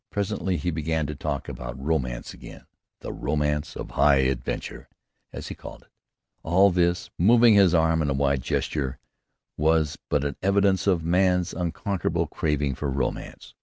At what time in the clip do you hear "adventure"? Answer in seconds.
4.15-4.89